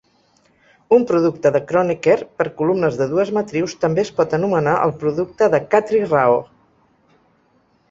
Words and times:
Un 0.95 1.03
producte 1.09 1.51
de 1.55 1.61
Kronecker 1.71 2.15
per 2.39 2.47
columnes 2.63 2.97
de 3.03 3.07
dues 3.13 3.31
matrius 3.37 3.77
també 3.85 4.05
es 4.07 4.13
pot 4.21 4.35
anomenar 4.41 4.75
el 4.89 4.97
producte 5.05 5.53
de 5.57 5.63
Khatri-Rao. 5.69 6.43